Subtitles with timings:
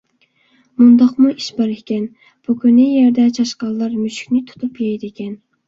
[0.81, 2.09] مۇنداقمۇ ئىش بار ئىكەن،
[2.49, 5.33] پوكۈنى يەردە چاشقانلار مۈشۈكنى تۇتۇپ يەيدىكەن.